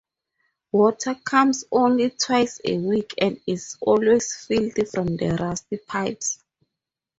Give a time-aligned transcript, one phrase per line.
[0.71, 6.39] Water comes only twice a week and is always filthy from the rusty pipes.